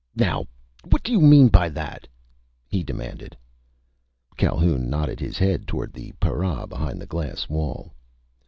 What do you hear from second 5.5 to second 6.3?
toward the